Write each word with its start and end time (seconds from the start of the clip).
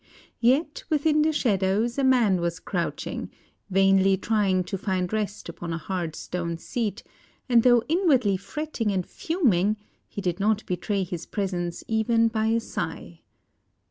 Yet 0.39 0.83
within 0.89 1.21
the 1.21 1.31
shadows, 1.31 1.99
a 1.99 2.03
man 2.03 2.41
was 2.41 2.59
crouching, 2.59 3.29
vainly 3.69 4.17
trying 4.17 4.63
to 4.63 4.75
find 4.75 5.13
rest 5.13 5.47
upon 5.47 5.73
a 5.73 5.77
hard 5.77 6.15
stone 6.15 6.57
seat, 6.57 7.03
and 7.47 7.61
though 7.61 7.83
inwardly 7.87 8.35
fretting 8.35 8.89
and 8.89 9.05
fuming, 9.05 9.77
he 10.07 10.19
did 10.19 10.39
not 10.39 10.65
betray 10.65 11.03
his 11.03 11.27
presence 11.27 11.83
even 11.87 12.29
by 12.29 12.47
a 12.47 12.59
sigh. 12.59 13.21